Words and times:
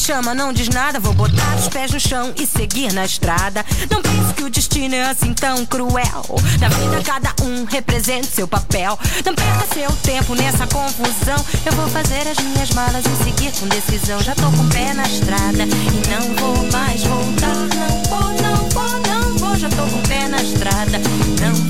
Chama, 0.00 0.34
não 0.34 0.52
diz 0.52 0.68
nada. 0.68 0.98
Vou 0.98 1.12
botar 1.12 1.56
os 1.56 1.68
pés 1.68 1.92
no 1.92 2.00
chão 2.00 2.32
e 2.36 2.46
seguir 2.46 2.92
na 2.92 3.04
estrada. 3.04 3.64
Não 3.90 4.00
pense 4.00 4.34
que 4.34 4.42
o 4.42 4.50
destino 4.50 4.94
é 4.94 5.02
assim 5.02 5.34
tão 5.34 5.64
cruel. 5.66 6.24
Na 6.58 6.68
vida, 6.68 7.02
cada 7.04 7.34
um 7.44 7.64
representa 7.64 8.26
seu 8.26 8.48
papel. 8.48 8.98
Não 9.24 9.34
perca 9.34 9.66
seu 9.74 9.90
tempo 10.02 10.34
nessa 10.34 10.66
confusão. 10.66 11.44
Eu 11.66 11.72
vou 11.72 11.88
fazer 11.88 12.26
as 12.28 12.38
minhas 12.38 12.70
malas 12.70 13.04
e 13.04 13.24
seguir 13.24 13.52
com 13.58 13.66
decisão. 13.68 14.20
Já 14.22 14.34
tô 14.34 14.50
com 14.50 14.62
o 14.62 14.68
pé 14.70 14.94
na 14.94 15.06
estrada 15.06 15.64
e 15.64 16.08
não 16.08 16.34
vou 16.36 16.72
mais 16.72 17.02
voltar. 17.02 17.54
Não 17.54 18.02
vou, 18.04 18.32
não 18.42 18.68
vou, 18.70 19.00
não 19.06 19.38
vou. 19.38 19.56
Já 19.56 19.68
tô 19.68 19.82
com 19.82 19.98
o 19.98 20.08
pé 20.08 20.28
na 20.28 20.42
estrada, 20.42 20.98
não 21.40 21.69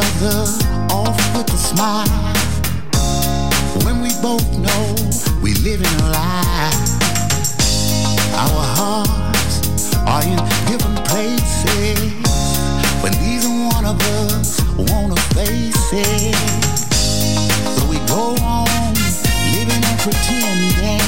Together 0.00 0.44
off 0.92 1.18
with 1.34 1.52
a 1.52 1.56
smile. 1.56 2.06
When 3.84 4.00
we 4.00 4.10
both 4.22 4.46
know 4.58 4.94
we 5.42 5.54
live 5.66 5.80
in 5.80 5.94
a 6.04 6.10
lie. 6.10 6.70
Our 8.44 8.64
hearts 8.78 9.96
are 10.06 10.22
in 10.22 10.38
different 10.70 11.02
places. 11.08 12.14
But 13.02 13.12
neither 13.18 13.48
one 13.48 13.84
of 13.84 13.98
us 14.22 14.60
wanna 14.78 15.16
face 15.34 15.92
it. 15.92 16.36
So 17.74 17.82
we 17.90 17.98
go 18.06 18.36
on 18.42 18.94
living 19.54 19.82
and 19.82 19.98
pretending. 19.98 21.06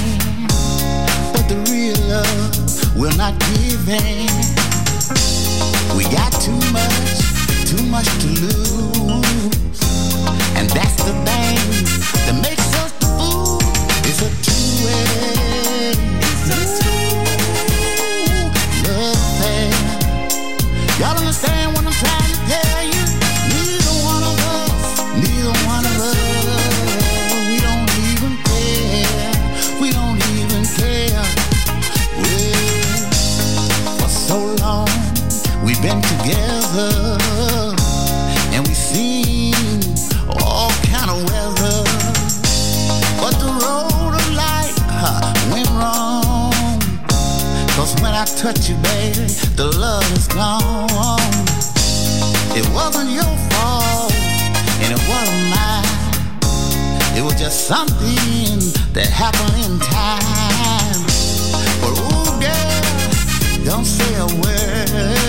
But 1.32 1.46
the 1.48 1.58
real 1.70 1.98
love 2.08 2.96
will 2.96 3.16
not 3.16 3.38
give 3.54 3.88
in. 3.88 4.26
We 5.96 6.04
got 6.04 6.32
too 6.42 6.58
much, 6.72 7.29
too 7.70 7.84
much 7.84 8.08
to 8.18 8.26
lose. 8.26 9.80
And 10.58 10.68
that's 10.70 10.96
the 11.06 11.14
thing 11.22 11.56
that 12.26 12.36
makes 12.42 12.66
us 12.82 12.89
something 57.70 58.58
that 58.94 59.06
happened 59.06 59.54
in 59.64 59.78
time. 59.78 61.04
But 61.80 61.94
ooh, 62.02 62.40
girl, 62.42 63.64
don't 63.64 63.84
say 63.84 64.12
a 64.16 64.26
word. 64.42 65.19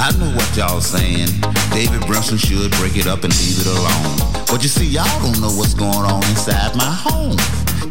I 0.00 0.16
know 0.16 0.32
what 0.32 0.56
y'all 0.56 0.80
saying. 0.80 1.28
David 1.76 2.00
Brunson 2.06 2.38
should 2.38 2.70
break 2.80 2.96
it 2.96 3.06
up 3.06 3.22
and 3.22 3.36
leave 3.36 3.60
it 3.60 3.68
alone. 3.68 4.16
But 4.48 4.62
you 4.62 4.68
see, 4.72 4.86
y'all 4.86 5.04
don't 5.20 5.38
know 5.44 5.52
what's 5.52 5.74
going 5.74 6.08
on 6.08 6.24
inside 6.32 6.74
my 6.74 6.88
home. 6.88 7.36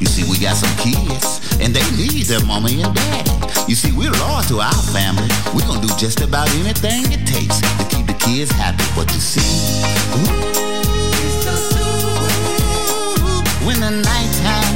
You 0.01 0.07
see, 0.07 0.25
we 0.25 0.41
got 0.41 0.57
some 0.57 0.73
kids, 0.81 1.37
and 1.61 1.69
they 1.69 1.85
need 1.93 2.25
their 2.25 2.43
mommy 2.45 2.81
and 2.81 2.95
daddy. 2.95 3.29
You 3.69 3.75
see, 3.75 3.91
we're 3.91 4.09
loyal 4.09 4.41
to 4.49 4.59
our 4.59 4.81
family. 4.89 5.29
We're 5.53 5.67
gonna 5.69 5.85
do 5.85 5.93
just 6.01 6.21
about 6.21 6.49
anything 6.57 7.05
it 7.13 7.29
takes 7.29 7.61
to 7.61 7.85
keep 7.93 8.07
the 8.07 8.17
kids 8.17 8.49
happy. 8.49 8.83
But 8.97 9.13
you 9.13 9.21
see, 9.21 9.45
ooh, 10.17 10.49
when 13.69 13.79
the 13.85 13.91
nighttime 14.01 14.49
comes, 14.49 14.68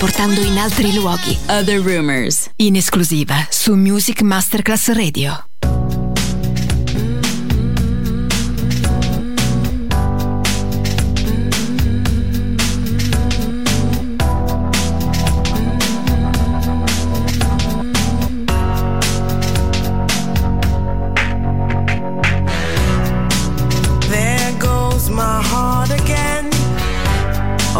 portando 0.00 0.40
in 0.40 0.56
altri 0.56 0.94
luoghi. 0.94 1.36
Other 1.48 1.78
Rumors. 1.78 2.48
In 2.56 2.74
esclusiva 2.74 3.46
su 3.50 3.74
Music 3.74 4.22
Masterclass 4.22 4.92
Radio. 4.92 5.49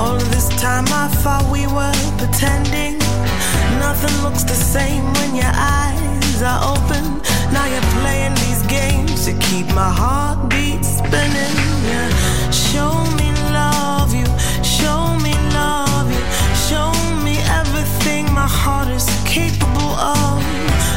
All 0.01 0.17
this 0.35 0.49
time 0.57 0.87
I 1.05 1.09
thought 1.23 1.45
we 1.53 1.67
were 1.67 1.99
pretending. 2.17 2.97
Nothing 3.85 4.17
looks 4.25 4.45
the 4.45 4.59
same 4.75 5.05
when 5.19 5.35
your 5.35 5.53
eyes 5.55 6.41
are 6.43 6.61
open. 6.75 7.05
Now 7.53 7.67
you're 7.73 7.91
playing 8.01 8.35
these 8.45 8.63
games 8.79 9.27
to 9.27 9.33
keep 9.47 9.67
my 9.75 9.91
heartbeat 10.03 10.83
spinning. 10.87 11.57
Yeah. 11.93 12.09
Show 12.51 12.93
me 13.21 13.29
love 13.53 14.15
you, 14.21 14.29
show 14.65 15.03
me 15.27 15.35
love 15.61 16.09
you, 16.17 16.25
show 16.69 16.91
me 17.27 17.37
everything 17.61 18.25
my 18.33 18.49
heart 18.49 18.89
is 18.89 19.07
capable 19.27 19.93
of. 20.17 20.41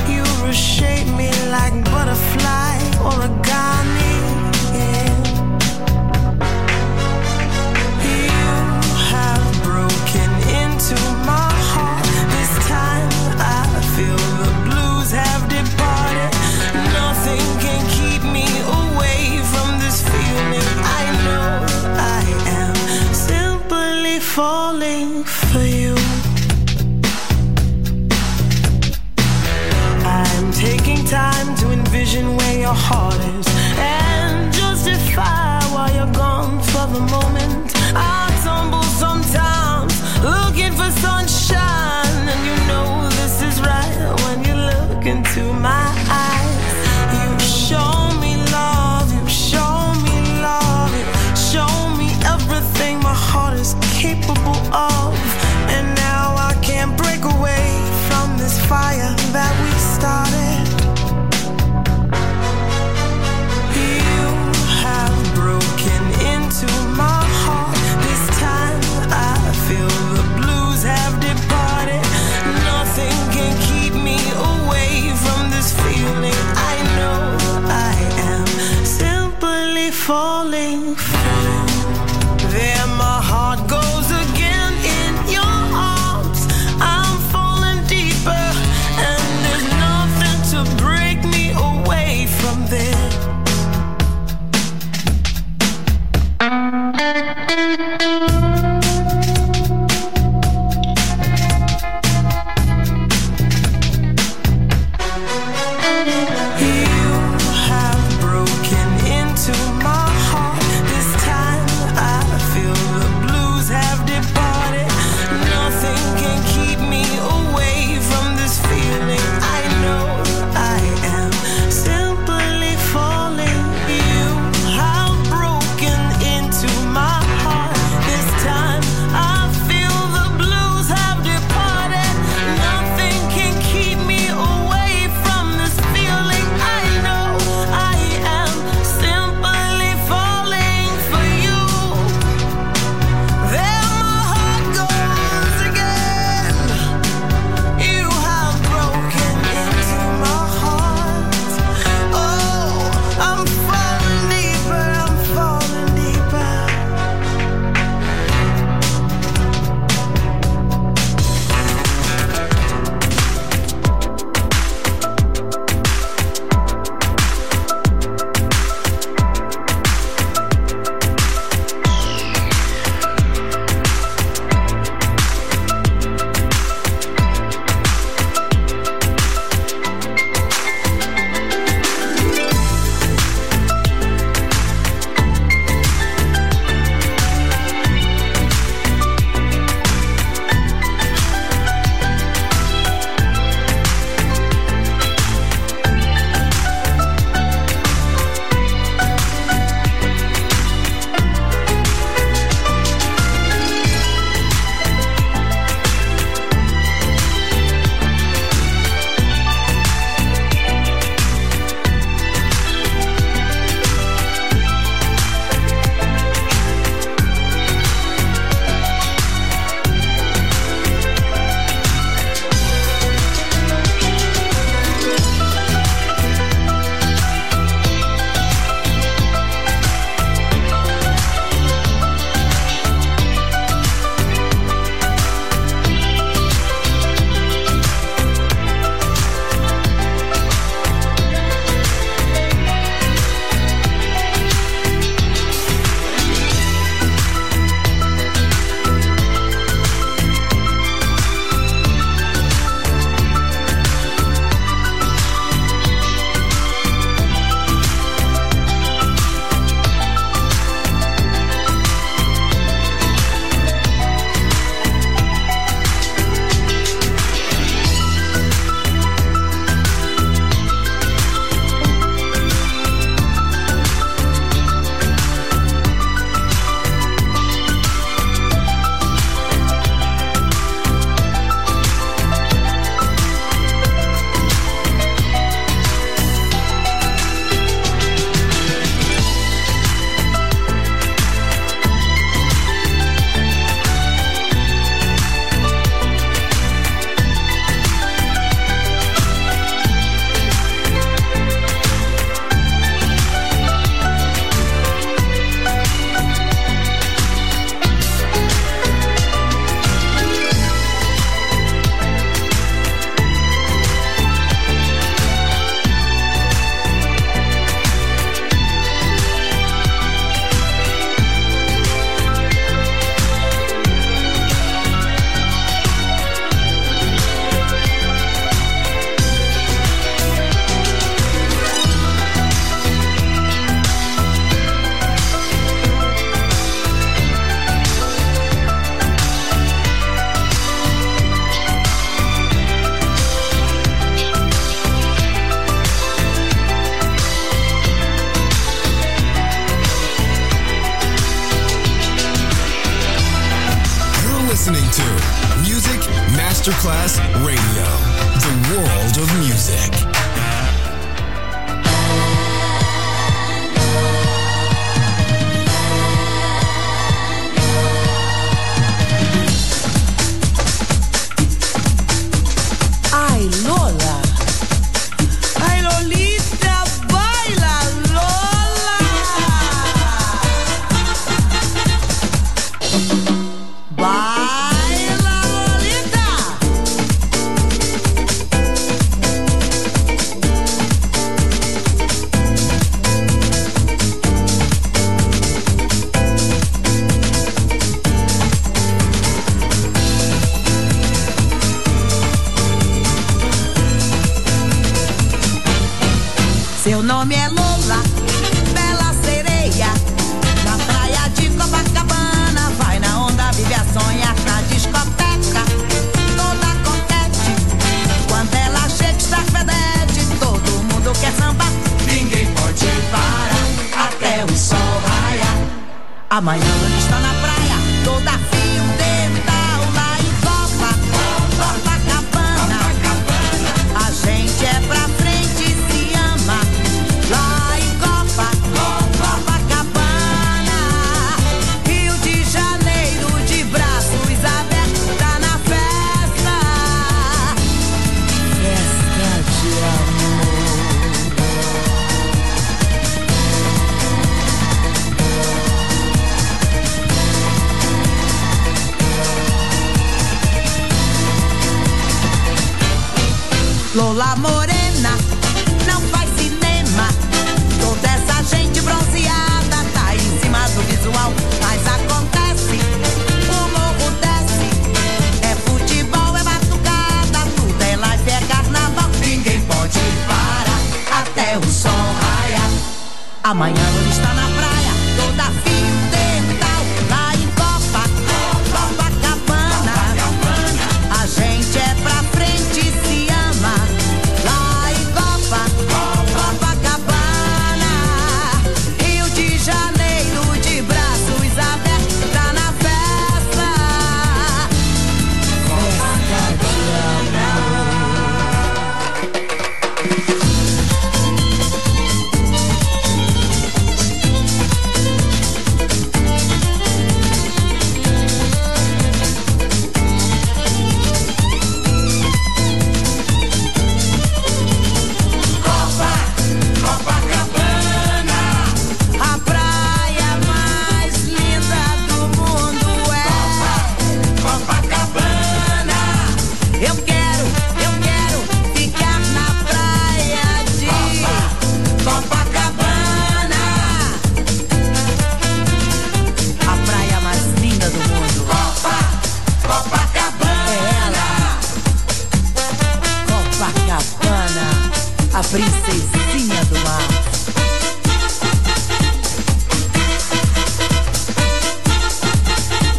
You 0.07 0.23
reshape 0.47 1.09
me 1.19 1.29
like 1.51 1.75
butterfly 1.91 2.79
origami. 3.09 3.42
Heart 32.93 33.32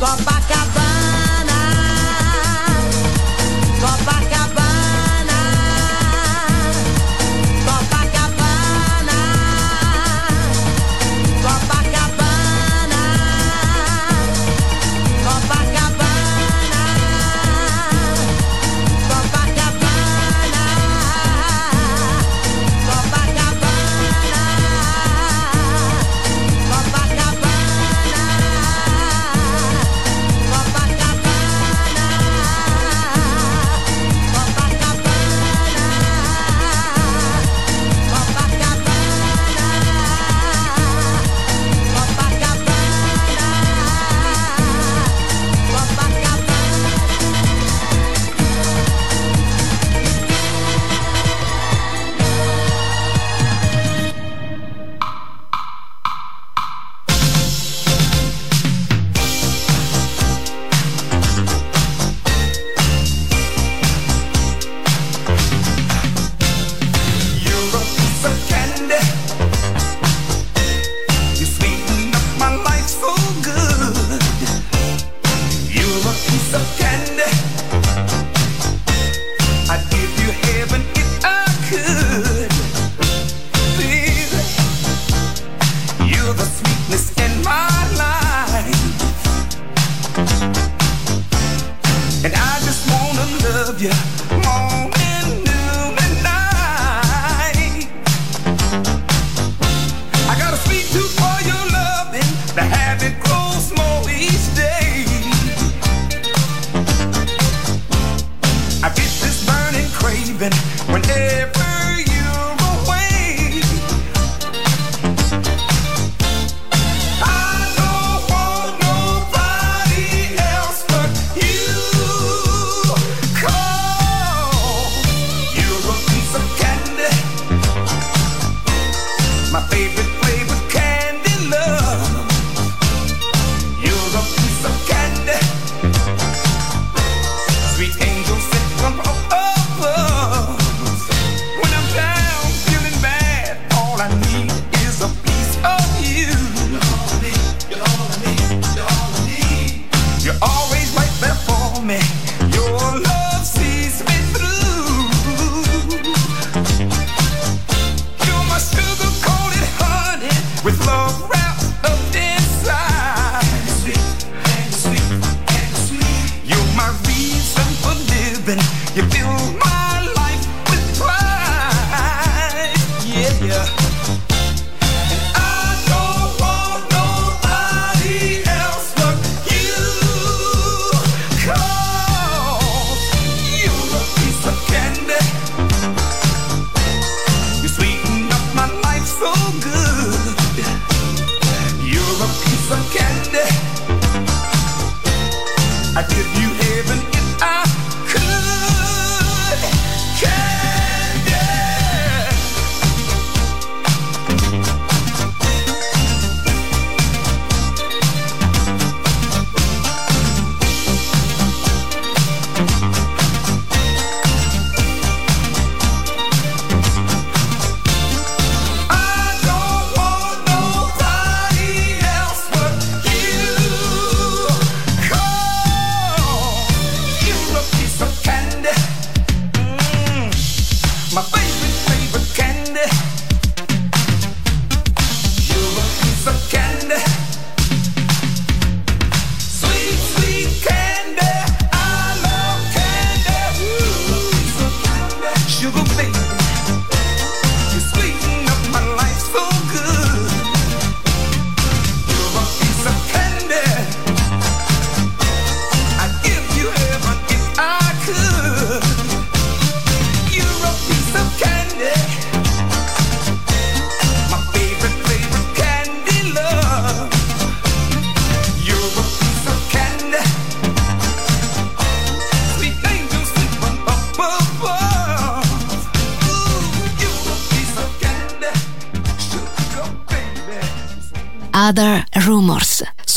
Copacabana, 0.05 0.34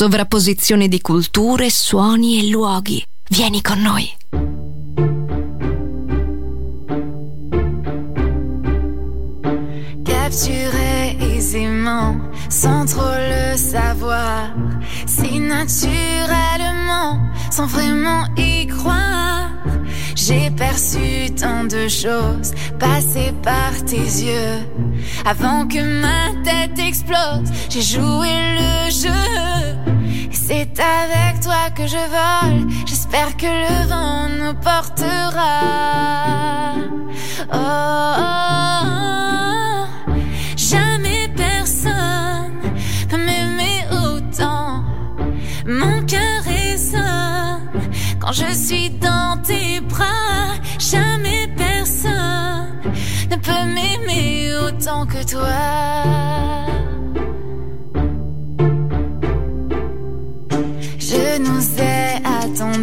sovrapposizione 0.07 0.87
di 0.87 1.01
culture, 1.01 1.69
suoni 1.69 2.39
e 2.39 2.47
luoghi. 2.47 3.03
Vieni 3.29 3.61
con 3.61 3.81
noi. 3.81 4.09
Capturé 10.05 11.17
aisément, 11.19 12.21
sans 12.47 12.85
trop 12.85 13.17
le 13.17 13.57
savoir, 13.57 14.55
si 15.05 15.39
naturellement, 15.39 17.19
sans 17.51 17.67
vraiment 17.67 18.27
y 18.37 18.65
croire, 18.65 19.51
j'ai 20.15 20.49
perçu 20.51 21.33
tant 21.35 21.65
de 21.65 21.89
choses 21.89 22.53
passer 22.79 23.33
par 23.43 23.73
tes 23.83 24.07
yeux. 24.23 24.63
Avant 25.25 25.67
que 25.67 25.83
ma 26.01 26.31
tête 26.45 26.79
explose, 26.79 27.51
j'ai 27.69 27.81
joué 27.81 28.29
le 28.55 28.89
jeu. 28.89 29.86
C'est 30.47 30.79
avec 30.79 31.41
toi 31.41 31.69
que 31.75 31.85
je 31.85 31.97
vole, 31.97 32.71
j'espère 32.85 33.35
que 33.35 33.47
le 33.47 33.87
vent 33.89 34.29
nous 34.29 34.53
portera. 34.53 35.59
Oh, 37.53 38.15
jamais 40.55 41.27
personne 41.35 42.53
ne 42.63 43.09
peut 43.09 43.17
m'aimer 43.17 43.83
autant. 43.91 44.85
Mon 45.67 46.01
cœur 46.05 46.43
résonne 46.45 47.69
quand 48.17 48.31
je 48.31 48.49
suis 48.53 48.89
dans 48.91 49.41
tes 49.43 49.81
bras. 49.81 50.55
Jamais 50.79 51.49
personne 51.57 52.71
ne 53.29 53.35
peut 53.35 53.65
m'aimer 53.65 54.53
autant 54.65 55.05
que 55.05 55.29
toi. 55.29 56.07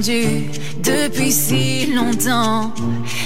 depuis 0.02 1.30
si 1.30 1.86
longtemps. 1.94 2.72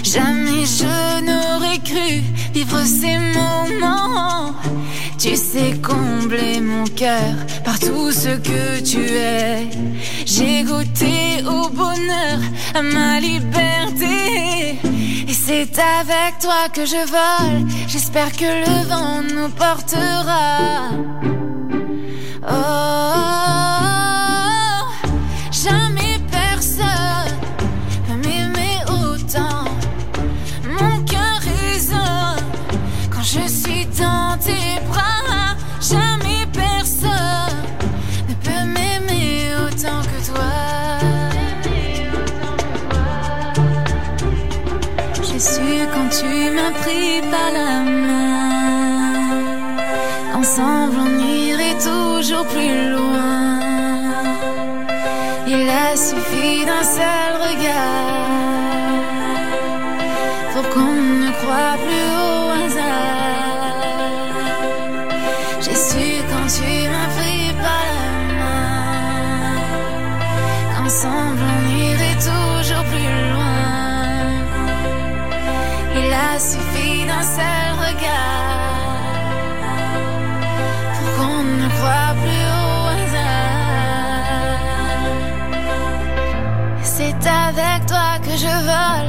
Jamais 0.02 0.66
je 0.66 1.20
n'aurais 1.24 1.78
cru 1.78 2.22
vivre 2.52 2.80
ces 2.84 3.18
moments. 3.18 4.54
Tu 5.18 5.36
sais 5.36 5.74
combler 5.82 6.60
mon 6.60 6.84
cœur 6.84 7.34
par 7.64 7.78
tout 7.78 8.12
ce 8.12 8.36
que 8.36 8.80
tu 8.80 9.00
es. 9.00 9.68
J'ai 10.26 10.62
goûté 10.62 11.42
au 11.46 11.68
bonheur, 11.70 12.38
à 12.74 12.82
ma 12.82 13.18
liberté. 13.18 14.78
Et 15.26 15.32
c'est 15.32 15.78
avec 15.78 16.38
toi 16.40 16.68
que 16.72 16.84
je 16.84 17.02
vole. 17.06 17.66
J'espère 17.88 18.32
que 18.32 18.44
le 18.44 18.88
vent 18.88 19.22
nous 19.22 19.48
portera. 19.48 20.90
Oh. 22.50 23.27
Toi 88.66 89.07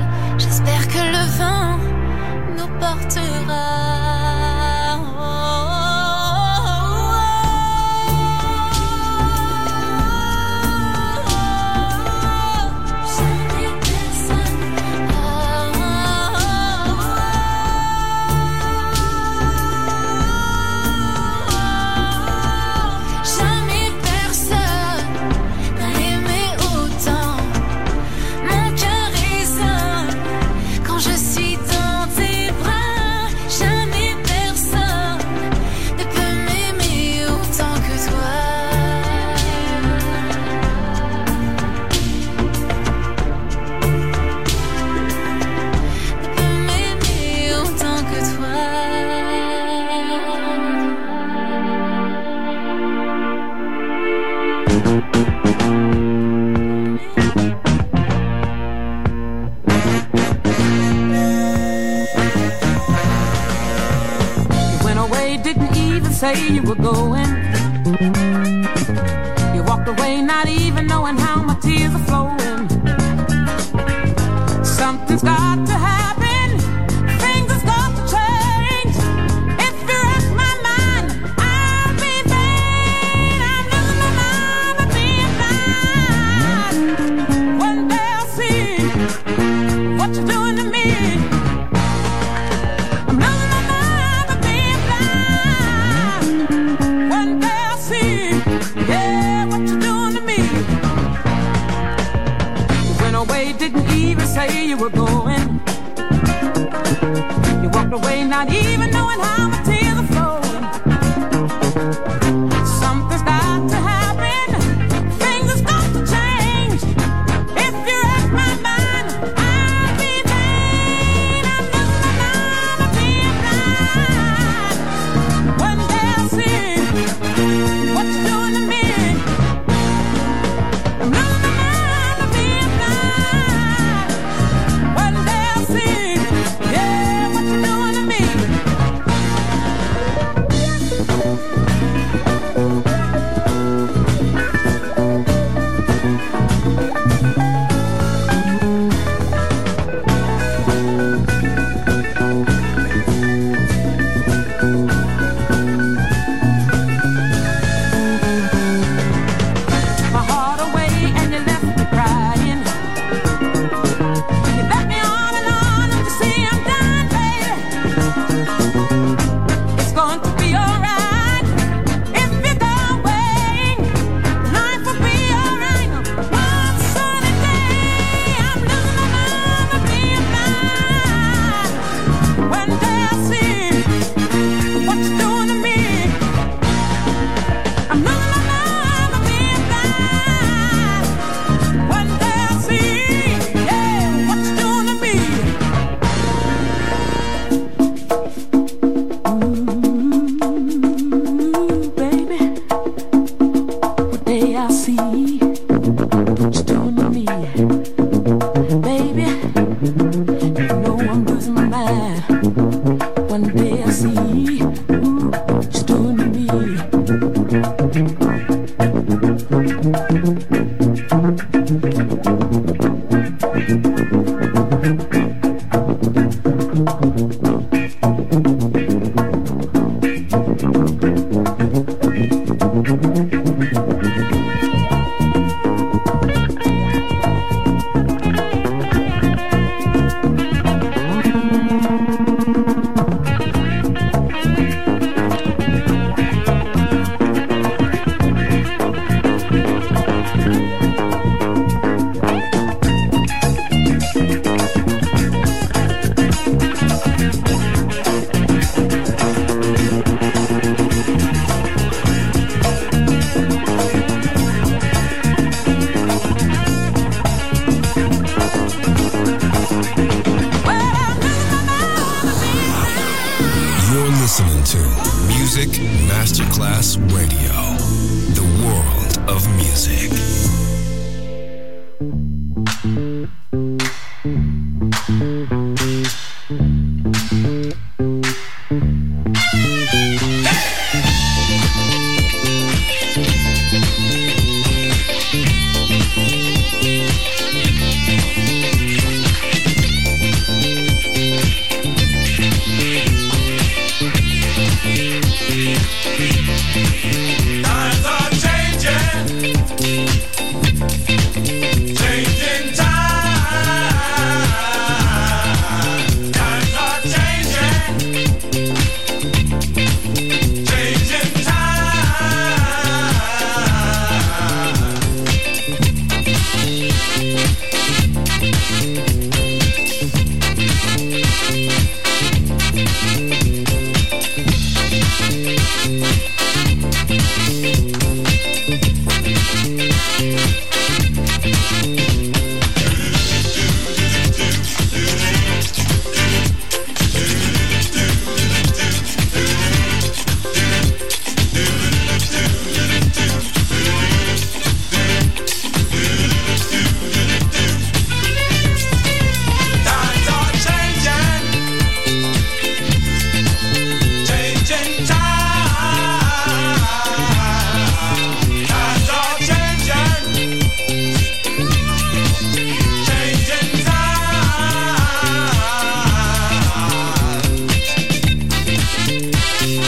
Mm-hmm. 379.40 379.79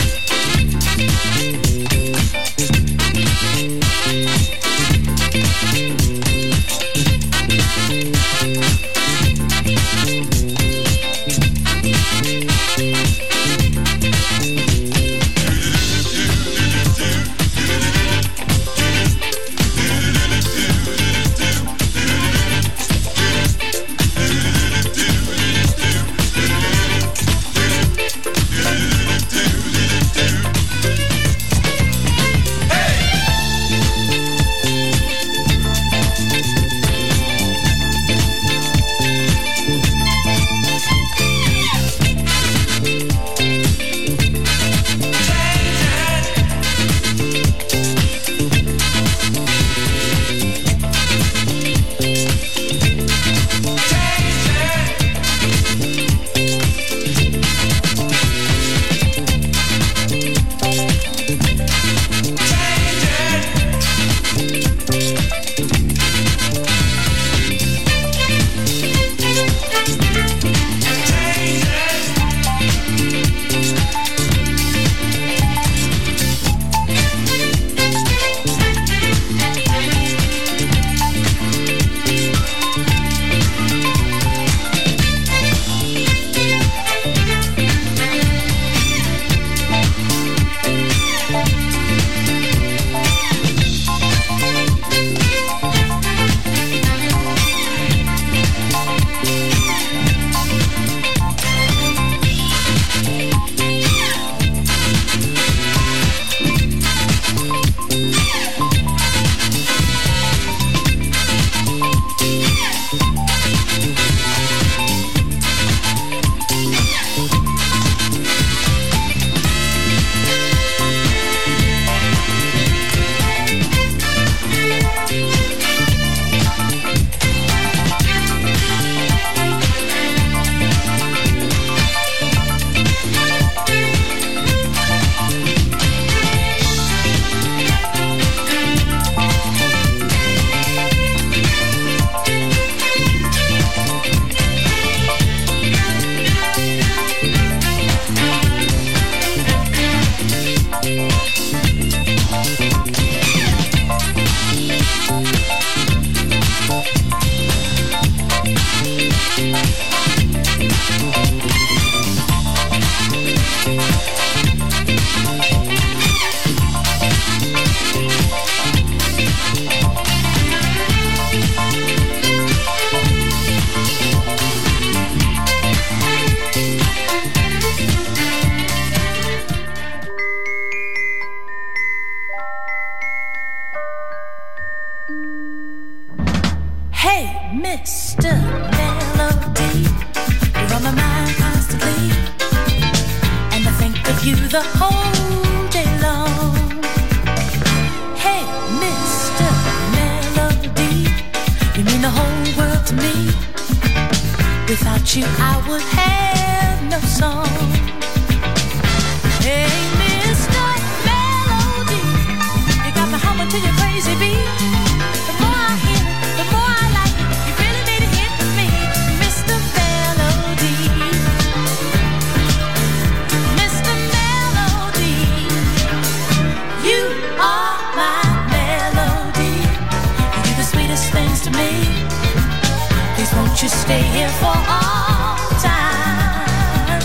you 233.64 233.70
stay 233.70 234.02
here 234.02 234.30
for 234.40 234.48
all 234.48 235.38
time. 235.60 237.02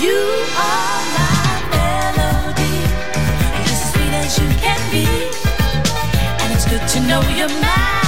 You 0.00 0.18
are 0.58 1.02
my 1.14 1.62
melody, 1.70 2.78
as 3.62 3.92
sweet 3.92 4.12
as 4.12 4.38
you 4.40 4.48
can 4.58 4.80
be, 4.90 5.06
and 6.42 6.52
it's 6.52 6.66
good 6.68 6.84
to 6.88 7.00
know 7.06 7.20
you're 7.36 7.48
mine. 7.60 8.07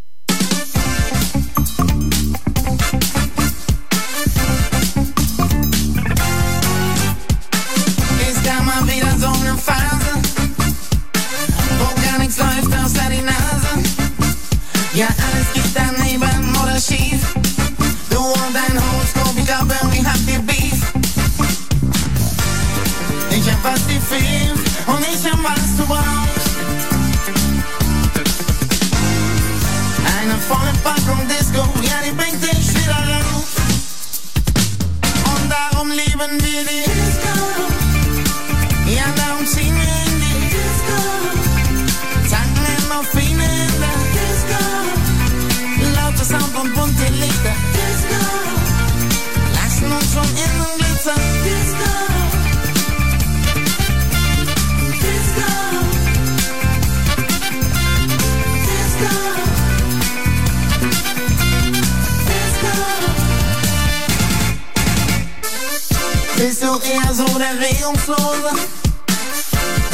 Erregungslose, 67.51 68.49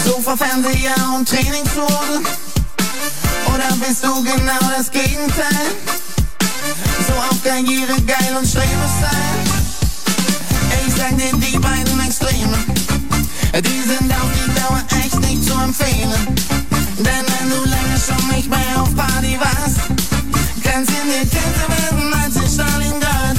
Sofa, 0.05 0.37
Fernseher 0.37 0.95
und 1.15 1.27
Trainingshose. 1.27 2.21
Oder 3.53 3.75
bist 3.79 4.03
du 4.03 4.23
genau 4.23 4.71
das 4.77 4.91
Gegenteil? 4.91 5.67
So 7.07 7.13
auf 7.13 7.43
Karriere, 7.43 7.99
geil 8.05 8.37
und 8.37 8.47
strebe 8.47 8.87
sein 9.01 9.67
ich 10.85 10.93
sag 10.93 11.17
dir, 11.17 11.31
die 11.33 11.57
beiden 11.57 11.99
Extreme 12.05 12.57
Die 13.53 13.81
sind 13.81 14.11
auf 14.11 14.29
die 14.33 14.53
Dauer 14.59 14.83
echt 15.03 15.19
nicht 15.19 15.43
zu 15.43 15.53
empfehlen. 15.53 16.35
Denn 16.97 17.05
wenn 17.05 17.49
du 17.49 17.69
lange 17.69 17.97
schon 17.99 18.35
nicht 18.35 18.49
mehr 18.49 18.81
auf 18.81 18.95
Party 18.95 19.37
warst 19.39 19.79
Kannst 20.63 20.91
in 20.91 21.09
die 21.09 21.27
Tinte 21.27 21.65
werden 21.67 22.13
als 22.13 22.35
in 22.35 22.49
Stalingrad. 22.49 23.37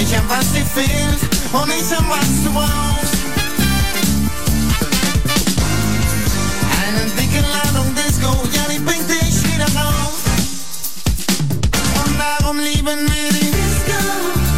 Ich 0.00 0.16
hab 0.16 0.28
was 0.28 0.52
gefehlt. 0.52 1.37
only 1.54 1.80
someone 1.80 2.28
to 2.44 2.50
want. 2.52 3.10
En 6.84 6.94
een 7.00 7.10
dikke 7.16 7.46
lading 7.46 7.94
disco, 7.94 8.30
ja 8.50 8.66
die 8.68 8.80
bringt 8.80 9.08
dich 9.08 9.42
wieder 9.42 9.70
And 9.74 10.20
Und 12.04 12.18
darum 12.18 12.58
lieben 12.58 12.98
wir 13.12 13.32
Disco. 13.32 14.57